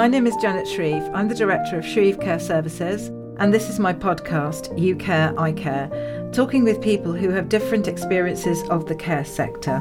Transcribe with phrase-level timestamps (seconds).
[0.00, 1.06] My name is Janet Shreve.
[1.12, 5.52] I'm the director of Shreve Care Services, and this is my podcast, You Care, I
[5.52, 5.90] Care,
[6.32, 9.76] talking with people who have different experiences of the care sector.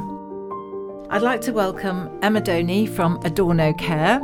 [1.09, 4.19] I'd like to welcome Emma Doney from Adorno Care,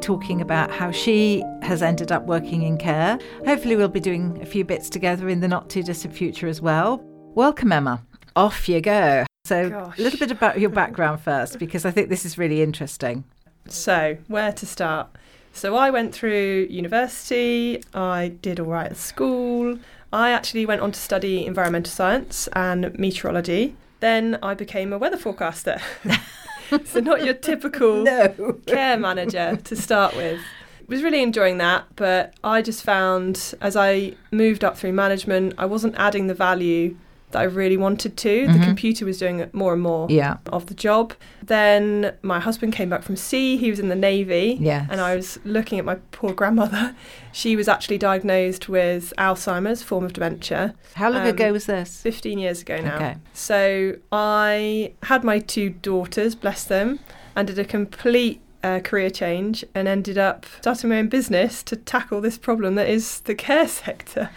[0.00, 3.16] talking about how she has ended up working in care.
[3.44, 6.60] Hopefully, we'll be doing a few bits together in the not too distant future as
[6.60, 7.00] well.
[7.36, 8.02] Welcome, Emma.
[8.34, 9.24] Off you go.
[9.44, 9.96] So, Gosh.
[9.96, 13.22] a little bit about your background first, because I think this is really interesting.
[13.68, 15.08] So, where to start?
[15.56, 19.78] So, I went through university, I did all right at school.
[20.12, 23.74] I actually went on to study environmental science and meteorology.
[24.00, 25.80] Then I became a weather forecaster.
[26.84, 28.58] so, not your typical No.
[28.66, 30.40] care manager to start with.
[30.88, 35.64] Was really enjoying that, but I just found as I moved up through management, I
[35.64, 36.96] wasn't adding the value
[37.36, 38.46] that I really wanted to.
[38.46, 38.52] Mhm.
[38.58, 40.38] The computer was doing more and more Yeah.
[40.50, 41.12] of the job.
[41.42, 43.56] Then my husband came back from sea.
[43.58, 44.56] He was in the navy.
[44.58, 44.86] Yes.
[44.90, 46.94] And I was looking at my poor grandmother.
[47.32, 52.00] She was actually diagnosed with Alzheimer's, form of dementia, How long um, ago was this?
[52.00, 52.96] 15 years ago now.
[52.96, 53.16] Okay.
[53.34, 56.98] So I had my two daughters, bless them,
[57.36, 61.76] and did a complete uh, career change and ended up starting my own business to
[61.76, 64.30] tackle this problem that is the care sector.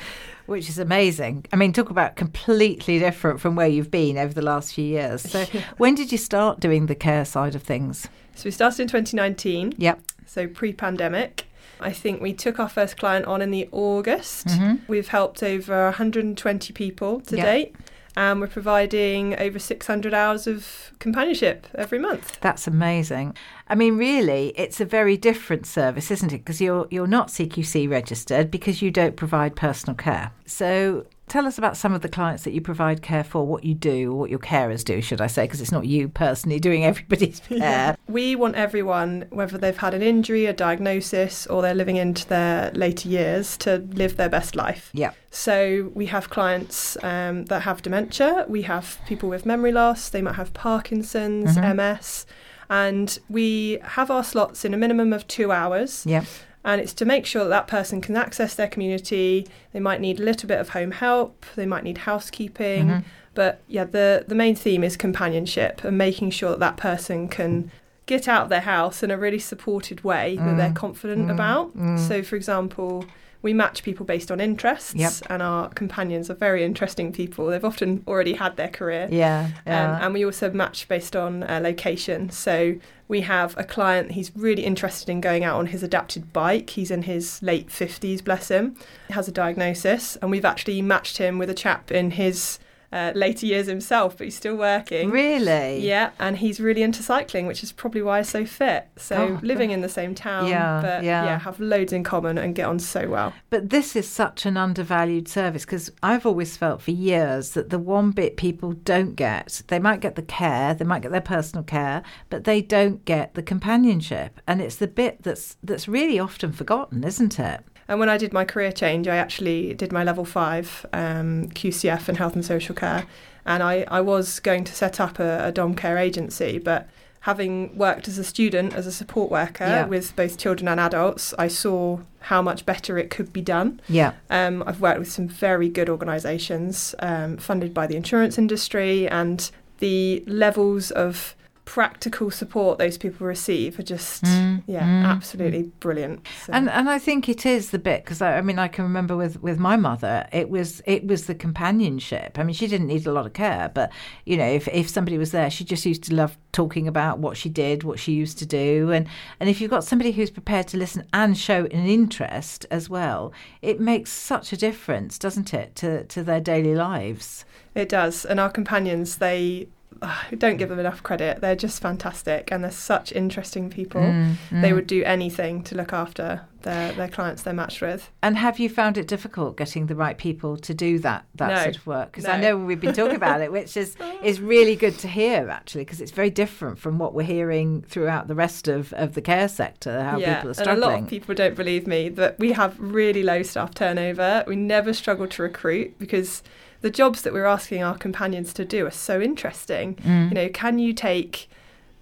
[0.50, 1.46] Which is amazing.
[1.54, 5.22] I mean, talk about completely different from where you've been over the last few years.
[5.22, 5.62] So, Yeah.
[5.78, 8.08] when did you start doing the care side of things?
[8.36, 9.74] So we started in 2019.
[9.78, 10.00] Yep.
[10.26, 11.46] so pre-pandemic.
[11.80, 14.48] I think we took our first client on in the August.
[14.48, 14.80] Mhm.
[14.88, 17.46] We've helped over 120 people to Yeah.
[17.46, 17.76] date,
[18.16, 22.40] and we're providing over 600 hours of companionship every month.
[22.42, 23.36] That's amazing.
[23.68, 26.40] I mean, really, it's a very different service, isn't it?
[26.40, 30.32] Because you're you're not CQC registered because you don't provide personal care.
[30.46, 33.74] So, tell us about some of the clients that you provide care for, what you
[33.74, 35.44] do, or what your carers do, should I say?
[35.46, 37.96] Because it's not you personally doing everybody's care.
[38.08, 42.72] We want everyone, whether they've had an injury, a diagnosis, or they're living into their
[42.72, 44.90] later years, to live their best life.
[44.94, 45.12] Yeah.
[45.32, 48.46] So we have clients um, that have dementia.
[48.50, 50.10] We have people with memory loss.
[50.10, 51.76] They might have Parkinson's, Mhm.
[51.76, 52.26] MS,
[52.70, 56.04] and we have our slots in a minimum of two hours.
[56.06, 56.24] Yeah.
[56.64, 59.48] And it's to make sure that that person can access their community.
[59.72, 61.46] They might need a little bit of home help.
[61.56, 62.88] They might need housekeeping.
[62.88, 63.04] Mhm.
[63.34, 67.72] But yeah, the the main theme is companionship and making sure that that person can
[68.16, 70.76] get out of their house in a really supported way that they're Mm.
[70.86, 71.32] confident Mm.
[71.38, 71.78] about.
[71.78, 72.00] Mm.
[72.08, 73.06] So, for example,
[73.42, 75.14] we match people based on interests, Yep.
[75.30, 77.46] and our companions are very interesting people.
[77.48, 79.08] They've often already had their career.
[79.10, 79.48] Yeah.
[79.66, 82.32] Um, and we also match based on uh, location.
[82.32, 82.76] So
[83.08, 86.70] we have a client, he's really interested in going out on his adapted bike.
[86.72, 88.76] He's in his late 50s, bless him.
[89.08, 92.60] He has a diagnosis, and we've actually matched him with a chap in his
[92.92, 95.10] uh, later years himself, but he's still working.
[95.12, 95.86] really?
[95.86, 98.88] Yeah, and he's really into cycling, which is probably why he's so fit.
[98.98, 101.38] So Oh, living in the same town, Yeah, but yeah.
[101.40, 103.34] have loads in common and get on so well.
[103.50, 107.80] But this is such an undervalued service because I've always felt for years that the
[107.80, 111.64] one bit people don't get, they might get the care, they might get their personal
[111.64, 114.42] care, but they don't get the companionship.
[114.48, 117.62] And it's the bit that's that's really often forgotten, isn't it?
[117.90, 122.08] And when I did my career change, I actually did my level five um, QCF
[122.08, 123.06] in health and social care.
[123.46, 126.88] And I, I was going to set up a, a dom care agency, but
[127.22, 129.86] having worked as a student, as a support worker Yeah.
[129.88, 133.82] with both children and adults, I saw how much better it could be done.
[133.90, 134.14] Yeah.
[134.30, 139.50] Um, I've worked with some very good organisations um, funded by the insurance industry, and
[139.80, 141.36] the levels of
[141.70, 146.26] practical support those people receive are just, Mm, yeah, mm, absolutely brilliant.
[146.44, 148.84] So- And and I think it is the bit because I, I mean I can
[148.86, 152.40] remember with, with my mother it was it was the companionship.
[152.40, 153.92] I mean she didn't need a lot of care, but
[154.26, 157.38] you know if, if somebody was there, she just used to love talking about what
[157.38, 159.06] she did, what she used to do, and
[159.40, 163.32] and if you've got somebody who's prepared to listen and show an interest as well,
[163.62, 167.46] it makes such a difference, doesn't it, to to their daily lives?
[167.76, 168.26] It does.
[168.26, 169.68] And our companions, they
[170.38, 171.42] don't give them enough credit.
[171.42, 174.02] They're just fantastic and they're such interesting people.
[174.02, 174.76] Mm, They mm.
[174.76, 178.10] would do anything to look after their, their clients they're matched with.
[178.22, 181.64] And have you found it difficult getting the right people to do that that No.
[181.64, 182.12] sort of work?
[182.12, 185.50] Because I know we've been talking about it, which is is really good to hear
[185.50, 189.22] actually, because it's very different from what we're hearing throughout the rest of, of the
[189.22, 190.04] care sector.
[190.04, 190.76] How yeah, people are struggling.
[190.76, 194.44] and a lot of people don't believe me that we have really low staff turnover.
[194.48, 196.44] We never struggle to recruit because
[196.82, 199.96] the jobs that we're asking our companions to do are so interesting.
[199.96, 200.30] Mm.
[200.30, 201.50] You know, can you take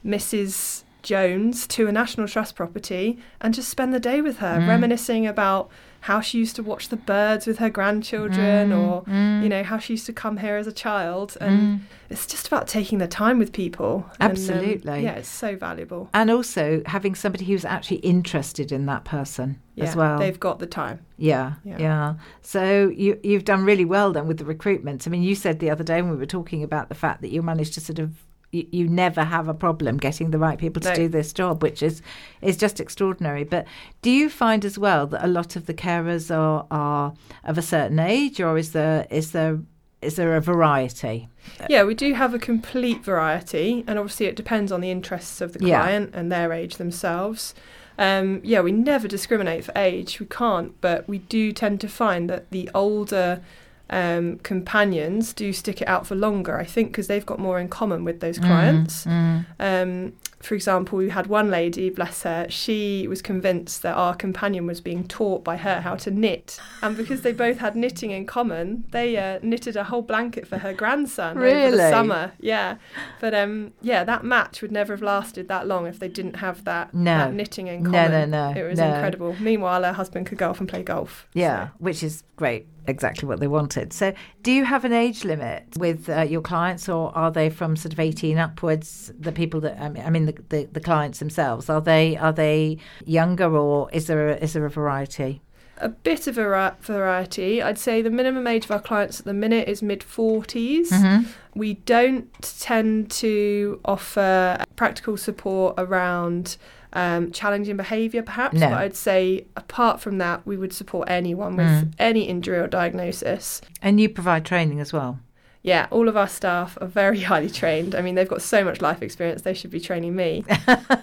[0.05, 0.83] Mrs.
[1.07, 4.67] Jones to a National Trust property and just spend the day with her, Mm.
[4.67, 5.69] reminiscing about
[6.01, 9.41] how she used to watch the birds with her grandchildren Mm, or mm.
[9.43, 11.79] you know how she used to come here as a child and Mm.
[12.09, 15.03] it's just about taking the time with people And, um, Absolutely.
[15.03, 19.85] yeah it's so valuable And also having somebody who's actually interested in that person yeah
[19.85, 20.19] as well.
[20.19, 21.77] they've got the time Yeah, Yeah.
[21.79, 25.07] yeah, So you you've done really well then with the recruitment.
[25.07, 27.31] I mean, you said the other day when we were talking about the fact that
[27.31, 28.09] you managed to sort of
[28.51, 30.95] you, you never have a problem getting the right people to No.
[30.95, 32.01] do this job, which is
[32.41, 33.43] is just extraordinary.
[33.43, 33.65] But
[34.01, 37.13] do you find as well that a lot of the carers are are
[37.43, 39.59] of a certain age, or is there is there
[40.01, 41.27] is there a variety?
[41.69, 45.53] yeah we do have a complete variety and obviously it depends on the interests of
[45.53, 45.81] the Yeah.
[45.81, 47.55] client and their age themselves
[47.97, 52.29] um, yeah we never discriminate for age we can't but we do tend to find
[52.29, 53.41] that the older
[53.89, 57.67] um, companions do stick it out for longer i think because they've got more in
[57.69, 63.07] common with those clients Mm, Um, for example, we had one lady, bless her, she
[63.07, 66.59] was convinced that our companion was being taught by her how to knit.
[66.83, 70.59] And because they both had knitting in common, they uh, knitted a whole blanket for
[70.59, 72.33] her grandson over the summer.
[72.39, 72.75] Yeah.
[73.19, 76.63] But um, yeah, that match would never have lasted that long if they didn't have
[76.65, 77.17] that, No.
[77.17, 78.11] that knitting in common.
[78.11, 78.93] No, no, no, It was no.
[78.93, 79.35] incredible.
[79.39, 81.27] Meanwhile, her husband could go off and play golf.
[81.33, 82.67] Yeah, So- which is great.
[82.87, 83.93] Exactly what they wanted.
[83.93, 84.13] So,
[84.43, 87.93] do you have an age limit with uh, your clients, or are they from sort
[87.93, 89.11] of eighteen upwards?
[89.19, 92.31] The people that I mean, I mean the, the, the clients themselves are they are
[92.31, 95.41] they younger, or is there a, is there a variety?
[95.79, 97.61] a bit of a variety.
[97.61, 100.89] I'd say the minimum age of our clients at the minute is mid 40s.
[100.89, 101.29] Mm-hmm.
[101.55, 106.57] We don't tend to offer practical support around
[106.97, 108.69] um, challenging behaviour, perhaps, No.
[108.69, 111.93] but I'd say apart from that, we would support anyone with Mm.
[111.99, 113.61] any injury or diagnosis.
[113.81, 115.19] And you provide training as well.
[115.63, 117.93] Yeah, all of our staff are very highly trained.
[117.93, 120.43] I mean, they've got so much life experience, they should be training me.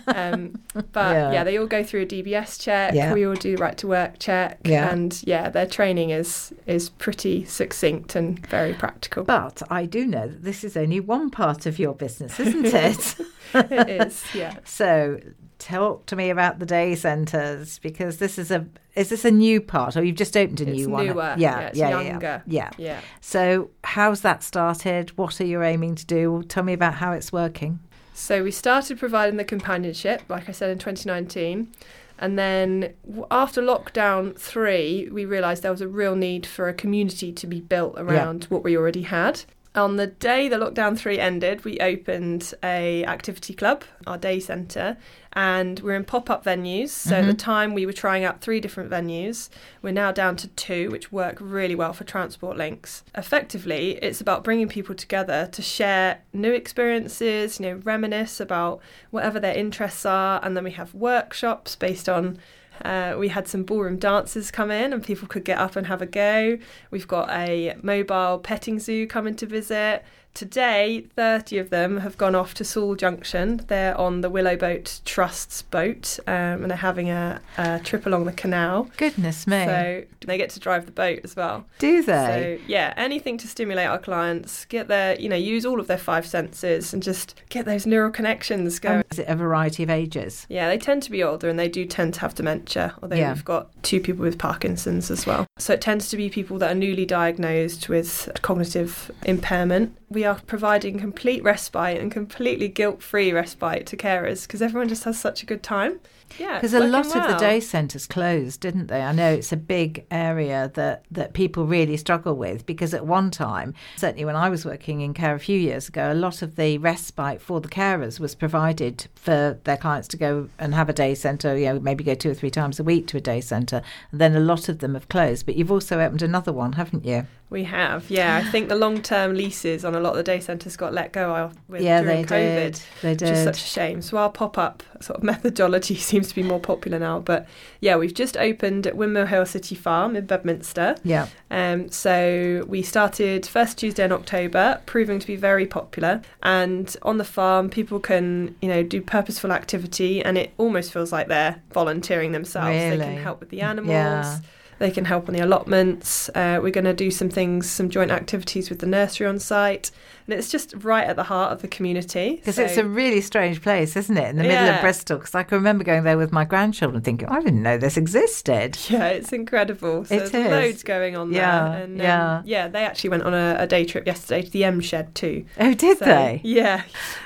[0.07, 0.61] Um,
[0.93, 1.33] but Yeah.
[1.33, 1.45] yeah.
[1.45, 2.95] they all go through a DBS check.
[2.95, 3.13] Yeah.
[3.13, 4.61] We all do right to work check.
[4.65, 4.91] Yeah.
[4.93, 9.25] And yeah, their training is is pretty succinct and very practical.
[9.25, 13.17] But I do know that this is only one part of your business, isn't it?
[13.55, 14.55] it is, yeah.
[14.65, 15.19] So,
[15.65, 19.61] talk to me about the day centres because this is a is this a new
[19.61, 21.07] part, or you've just opened a It's new one?
[21.07, 21.35] It's newer.
[21.37, 22.43] Yeah, Yeah, it's yeah, yeah, younger.
[22.47, 22.71] yeah.
[22.79, 23.01] Yeah.
[23.21, 25.11] So, how's that started?
[25.19, 26.45] What are you aiming to do?
[26.49, 27.81] Tell me about how it's working.
[28.13, 31.73] So we started providing the companionship, like I said, in 2019.
[32.21, 32.95] And then
[33.33, 37.61] after lockdown three, we realised there was a real need for a community to be
[37.61, 39.43] built around what we already had.
[39.77, 44.97] On the day the lockdown three ended, we opened a activity club, our day centre,
[45.33, 46.91] and we're in pop-up venues.
[46.91, 47.39] So at the Mhm.
[47.39, 49.49] time we were trying out three different venues.
[49.83, 53.03] We're now down to two, which work really well for transport links.
[53.17, 58.81] Effectively, it's about bringing people together to share new experiences, you know, reminisce about
[59.11, 62.39] whatever their interests are, and then we have workshops based on.
[62.83, 66.03] Uh, we had some ballroom dancers come in and people could get up and have
[66.03, 66.59] a go.
[66.91, 70.05] We've got a mobile petting zoo coming to visit.
[70.35, 73.61] Today, 30 of them have gone off to Saul Junction.
[73.69, 78.25] They're on the Willow Boat Trust's boat um, and they're having a, a trip along
[78.25, 78.91] the canal.
[78.97, 79.65] Goodness me.
[79.65, 81.65] So they get to drive the boat as well.
[81.79, 82.59] do they?
[82.59, 85.99] So yeah, anything to stimulate our clients, get their, you know, use all of their
[85.99, 88.99] five senses and just get those neural connections going.
[88.99, 90.47] Um, is it a variety of ages?
[90.49, 93.33] Yeah, they tend to be older and they do tend to have dementia, although Yeah.
[93.35, 95.47] we've got two people with Parkinson's as well.
[95.59, 99.97] So it tends to be people that are newly diagnosed with cognitive impairment.
[100.15, 105.05] We are providing complete respite and completely guilt free respite to carers because everyone just
[105.05, 105.99] has such a good time.
[106.39, 109.03] Yeah, Because a lot working of the day centres closed, didn't they?
[109.03, 113.31] I know it's a big area that, that people really struggle with because at one
[113.31, 116.57] time, certainly when I was working in care a few years ago, a lot of
[116.57, 120.93] the respite for the carers was provided for their clients to go and have a
[120.93, 123.41] day centre, you know, maybe go two or three times a week to a day
[123.41, 123.83] centre.
[124.11, 125.47] And then a lot of them have closed.
[125.47, 127.27] But you've also opened another one, haven't you?
[127.55, 128.37] We have, yeah.
[128.37, 131.13] I think the long term leases on a lot of the day centres got let
[131.13, 132.29] go with, yeah, they during COVID.
[132.29, 132.81] did.
[133.01, 134.03] They Which is such a shame.
[134.03, 137.21] So our pop-up sort of methodology seems to be more popular now.
[137.21, 137.47] But
[137.79, 140.97] yeah, we've just opened at Windmill Hill City Farm in Bedminster.
[141.05, 141.29] Yeah.
[141.49, 146.23] Um, so we started first Tuesday in October, proving to be very popular.
[146.43, 151.13] And on the farm, people can you know do purposeful activity, and it almost feels
[151.13, 152.71] like they're volunteering themselves.
[152.71, 152.97] Really?
[152.97, 153.91] They can help with the animals.
[153.91, 154.39] Yeah.
[154.85, 156.29] They can help on the allotments.
[156.35, 159.91] Uh, we're going to do some things, some joint activities with the nursery on site.
[160.27, 162.37] And it's just right at the heart of the community.
[162.37, 164.29] Because so, it's a really strange place, isn't it?
[164.29, 164.75] In the middle Yeah.
[164.77, 165.17] of Bristol.
[165.17, 168.77] Because I can remember going there with my grandchildren thinking, I didn't know this existed.
[168.91, 170.05] Yeah, it's incredible.
[170.05, 170.51] So It there's is.
[170.51, 171.83] loads going on Yeah, there.
[171.85, 172.43] And, um, yeah.
[172.45, 175.47] yeah, they actually went on a, a day trip yesterday to the M Shed too.
[175.59, 176.43] Oh, did So, they?
[176.45, 176.83] Yeah,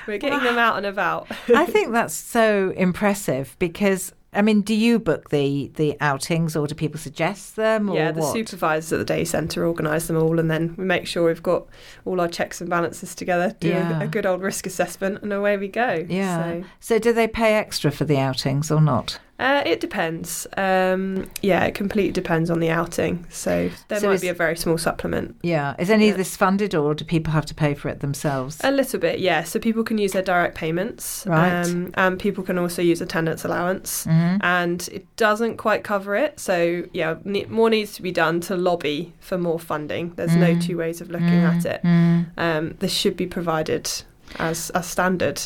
[0.07, 1.27] we're getting them out and about.
[1.53, 4.13] I think that's so impressive because.
[4.31, 7.89] I mean, do you book the, the outings or do people suggest them?
[7.89, 8.33] Or yeah, the what?
[8.33, 11.65] supervisors at the day centre organise them all, and then we make sure we've got
[12.05, 13.99] all our checks and balances together, do Yeah.
[14.01, 16.05] a, a good old risk assessment, and away we go.
[16.07, 16.43] Yeah.
[16.43, 19.19] So, So, do they pay extra for the outings or not?
[19.39, 20.45] Uh, it depends.
[20.57, 23.25] Um, yeah, it completely depends on the outing.
[23.29, 25.35] So there So might is- be a very small supplement.
[25.41, 25.75] Yeah.
[25.79, 28.57] Is any of this funded or do people have to pay for it themselves?
[28.63, 29.43] A little bit, yeah.
[29.43, 31.63] So people can use their direct payments, Right.
[31.65, 34.05] um, and people can also use attendance allowance.
[34.05, 34.39] Mhm.
[34.41, 37.15] And it doesn't quite cover it, so yeah,
[37.49, 40.13] more needs to be done to lobby for more funding.
[40.15, 40.61] There's no Mm.
[40.65, 41.81] two ways of looking at it.
[41.83, 42.25] Mm.
[42.37, 43.89] Um, this should be provided
[44.37, 45.41] as a standard.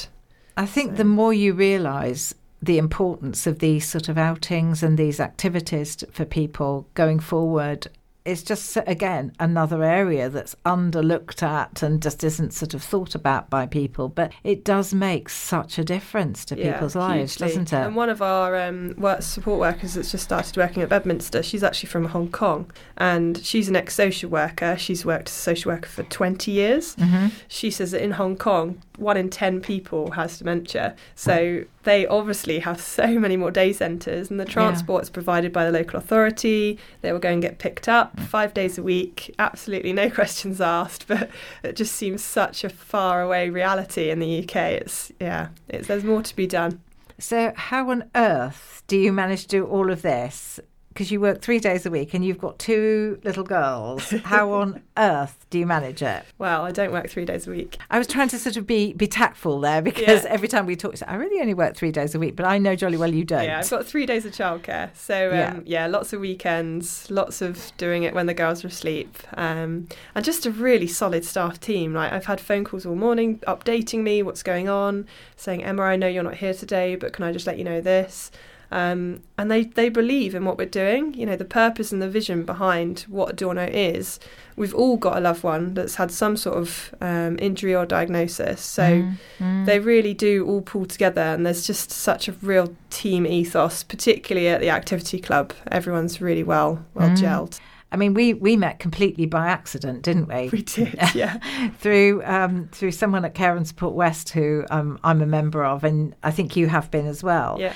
[0.57, 2.33] I think So- the more you realise
[2.65, 7.87] the importance of these sort of outings and these activities for people going forward,
[8.25, 13.49] it's just again another area that's underlooked at and just isn't sort of thought about
[13.49, 14.07] by people.
[14.09, 17.47] But it does make such a difference to Yeah, people's lives, hugely.
[17.47, 17.85] doesn't it?
[17.85, 21.63] And one of our um, work support workers that's just started working at Bedminster, she's
[21.63, 24.77] actually from Hong Kong, and she's an ex-social worker.
[24.77, 26.95] She's worked as a social worker for 20 years.
[26.95, 30.95] hmm She says that in Hong Kong, one in 10 people has dementia.
[31.15, 35.65] So they obviously have so many more day centres, and the transport is provided by
[35.65, 36.79] the local authority.
[37.01, 41.07] They will go and get picked up five days a week, absolutely no questions asked.
[41.07, 41.29] But
[41.63, 44.55] it just seems such a far away reality in the UK.
[44.55, 46.81] It's, yeah, it's, there's more to be done.
[47.19, 50.59] So, how on earth do you manage to do all of this?
[50.93, 54.09] Because you work three days a week and you've got two little girls.
[54.25, 56.23] How on earth do you manage it?
[56.37, 57.77] Well, I don't work three days a week.
[57.89, 60.29] I was trying to sort of be be tactful there because Yeah.
[60.29, 62.75] every time we talk, I really only work three days a week, but I know
[62.75, 63.43] jolly well you don't.
[63.43, 64.95] Yeah, I've got three days of childcare.
[64.95, 65.59] So, um, Yeah.
[65.65, 65.87] yeah.
[65.87, 69.17] lots of weekends, lots of doing it when the girls are asleep.
[69.35, 71.93] Um, and just a really solid staff team.
[71.93, 75.95] Like, I've had phone calls all morning updating me what's going on, saying, Emma, I
[75.95, 78.29] know you're not here today, but can I just let you know this?
[78.73, 82.09] Um, and they, they believe in what we're doing, you know, the purpose and the
[82.09, 84.19] vision behind what Adorno is.
[84.55, 88.61] We've all got a loved one that's had some sort of um, injury or diagnosis.
[88.61, 89.65] So, Mm, mm.
[89.65, 94.47] they really do all pull together and there's just such a real team ethos particularly
[94.47, 97.17] at the activity club everyone's really well well Mm.
[97.17, 97.59] gelled
[97.91, 100.49] I mean, we we met completely by accident, didn't we?
[100.51, 101.37] we did yeah
[101.77, 105.83] through um, through someone at Care and Support West, who um, I'm a member of,
[105.83, 107.57] and I think you have been as well.
[107.59, 107.73] yeah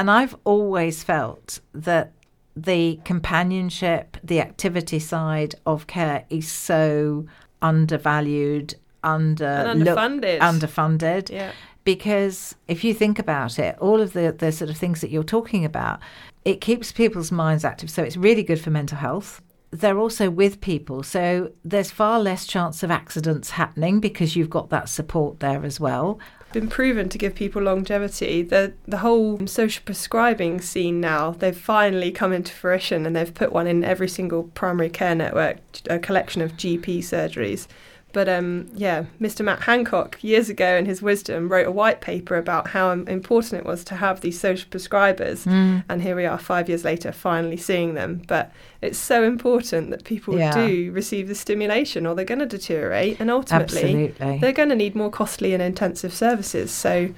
[0.00, 2.12] And I've always felt that
[2.56, 7.26] the companionship, the activity side of care is so
[7.60, 11.28] undervalued, under and underfunded underfunded.
[11.28, 11.52] yeah
[11.84, 15.22] Because if you think about it, all of the, the sort of things that you're
[15.22, 16.00] talking about,
[16.46, 17.90] it keeps people's minds active.
[17.90, 19.42] So it's really good for mental health.
[19.70, 21.02] They're also with people.
[21.02, 25.78] So there's far less chance of accidents happening because you've got that support there as
[25.78, 26.18] well.
[26.52, 28.42] Been proven to give people longevity.
[28.42, 33.52] The the whole social prescribing scene now they've finally come into fruition and they've put
[33.52, 37.66] one in every single primary care network a collection of GP surgeries
[38.12, 39.44] But um, yeah, Mr.
[39.44, 43.64] Matt Hancock years ago in his wisdom wrote a white paper about how important it
[43.66, 45.44] was to have these social prescribers.
[45.46, 45.84] Mm.
[45.88, 48.22] And here we are five years later, finally seeing them.
[48.26, 48.50] But
[48.82, 50.52] it's so important that people Yeah.
[50.54, 53.20] do receive the stimulation or they're going to deteriorate.
[53.20, 54.38] And ultimately, Absolutely.
[54.38, 56.70] they're going to need more costly and intensive services.
[56.72, 57.10] So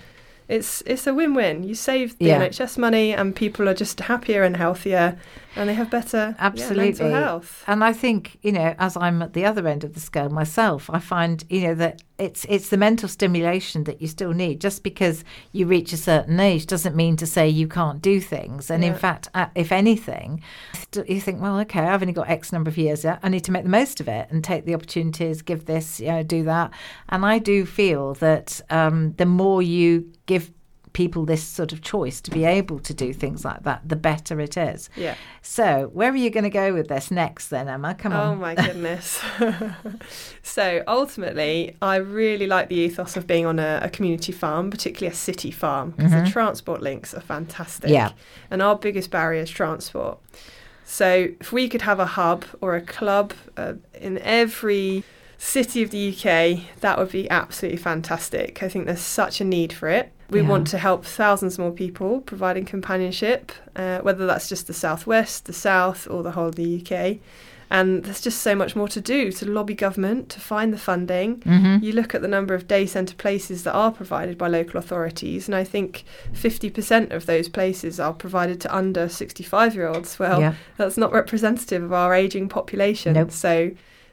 [0.49, 1.63] it's it's a win-win.
[1.65, 2.39] You save the Yeah.
[2.41, 5.17] NHS money, and people are just happier and healthier,
[5.57, 6.85] and they have better yeah, Absolutely.
[6.85, 7.65] mental health.
[7.67, 10.89] And I think, you know, as I'm at the other end of the scale myself,
[10.91, 14.61] I find, you know, that it's it's the mental stimulation that you still need.
[14.61, 18.71] Just because you reach a certain age doesn't mean to say you can't do things.
[18.71, 20.43] And in fact, uh, if anything,
[21.07, 23.05] you think, well, okay, I've only got X number of years.
[23.05, 23.19] yet.
[23.23, 26.09] I need to make the most of it and take the opportunities, give this, you
[26.09, 26.71] know, do that.
[27.09, 30.51] And I do feel that um, the more you give
[30.93, 34.41] people this sort of choice to be able to do things like that, the better
[34.41, 34.91] it is.
[34.97, 35.17] Yeah.
[35.41, 37.95] So, where are you going to go with this next, then, Emma?
[37.95, 38.33] Come on.
[38.33, 39.21] Oh my goodness.
[40.43, 45.13] so ultimately, I really like the ethos of being on a, a community farm, particularly
[45.13, 47.87] a city farm, because the transport links are fantastic.
[47.87, 47.95] Mm-hmm.
[47.95, 48.13] Yeah.
[48.51, 50.19] And our biggest barrier is transport.
[50.85, 55.05] So if we could have a hub or a club uh, in every
[55.45, 58.63] City of the UK, that would be absolutely fantastic.
[58.63, 60.13] I think there's such a need for it.
[60.31, 60.47] We Yeah.
[60.47, 65.53] want to help thousands more people providing companionship, uh, whether that's just the southwest, the
[65.53, 67.19] south, or the whole of the UK.
[67.73, 71.41] And there's just so much more to do to lobby government to find the funding.
[71.41, 71.85] Mm-hmm.
[71.85, 75.49] You look at the number of day centre places that are provided by local authorities,
[75.49, 80.21] and I think 50% of those places are provided to under 65 year olds.
[80.21, 80.55] Well, yeah.
[80.77, 83.15] that's not representative of our ageing population.
[83.15, 83.33] Nope.
[83.33, 83.73] So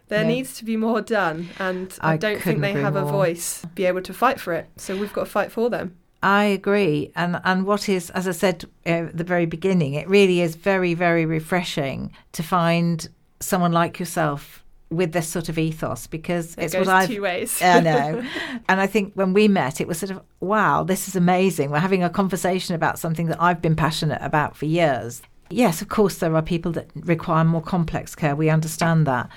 [0.10, 0.30] there No.
[0.30, 3.12] needs to be more done, and I, I don't think they have a more.
[3.12, 4.68] voice be able to fight for it.
[4.78, 5.96] So we've got to fight for them.
[6.22, 10.08] I agree, and and what is, as I said uh, at the very beginning, it
[10.10, 13.08] really is very very refreshing to find
[13.40, 17.22] someone like yourself with this sort of ethos because It it's goes what I've two
[17.22, 17.62] ways.
[17.62, 18.24] I know.
[18.68, 21.70] And I think when we met, it was sort of, wow, this is amazing.
[21.70, 25.22] We're having a conversation about something that I've been passionate about for years.
[25.52, 28.36] Yes, of course, there are people that require more complex care.
[28.36, 29.30] We understand that.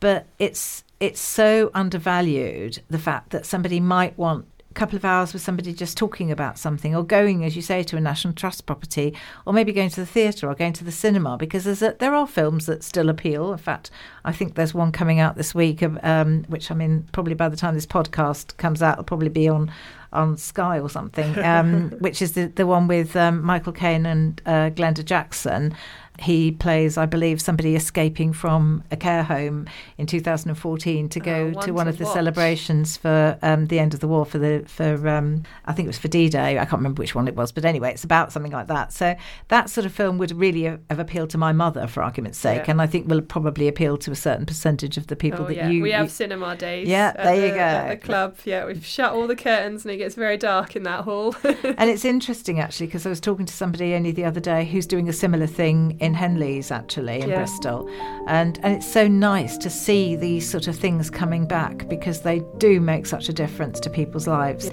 [0.00, 5.32] But it's it's so undervalued the fact that somebody might want a couple of hours
[5.32, 8.66] with somebody just talking about something or going as you say to a national trust
[8.66, 9.14] property
[9.46, 12.14] or maybe going to the theatre or going to the cinema because there's a, there
[12.14, 13.50] are films that still appeal.
[13.52, 13.90] In fact
[14.24, 17.56] i think there's one coming out this week um, which i mean probably by the
[17.56, 19.72] time this podcast comes out it'll probably be on
[20.12, 24.42] on sky or something um, which is the, the one with um, michael caine and
[24.46, 25.74] uh, glenda jackson
[26.20, 31.50] he plays, I believe, somebody escaping from a care home in 2014 to go Oh,
[31.52, 32.14] one to one to of the watch.
[32.14, 35.88] celebrations for um, the end of the war for the for um, I think it
[35.88, 36.58] was for D-Day.
[36.58, 38.92] I can't remember which one it was, but anyway, it's about something like that.
[38.92, 39.14] So
[39.48, 42.64] that sort of film would really have have appealed to my mother, for argument's sake,
[42.66, 42.72] Yeah.
[42.72, 45.56] and I think will probably appeal to a certain percentage of the people oh, that
[45.56, 45.68] yeah.
[45.70, 45.82] you.
[45.82, 46.86] we have you- cinema days.
[46.88, 47.60] Yeah, at there you go.
[47.60, 50.82] At the club, yeah, we've shut all the curtains and it gets very dark in
[50.82, 51.34] that hall.
[51.44, 54.86] and it's interesting actually because I was talking to somebody only the other day who's
[54.86, 57.36] doing a similar thing in Henleaze actually in Yeah.
[57.36, 57.88] Bristol,
[58.26, 62.42] and and it's so nice to see these sort of things coming back because they
[62.58, 64.70] do make such a difference to people's lives.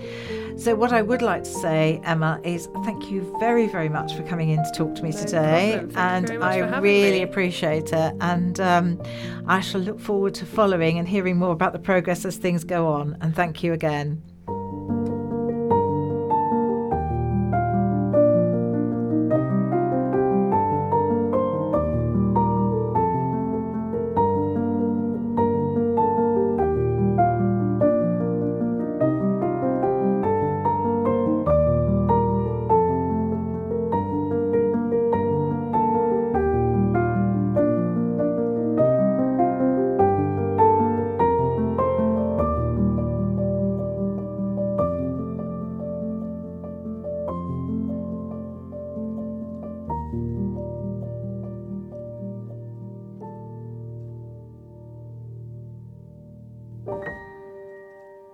[0.57, 4.23] So what I would like to say, Emma, is thank you very very much for
[4.23, 5.91] coming in to talk to me No today, problem.
[5.91, 7.21] Thank you and I really me.
[7.23, 9.01] appreciate it, and um,
[9.47, 12.87] I shall look forward to following and hearing more about the progress as things go
[12.87, 13.17] on.
[13.21, 14.21] And thank you again.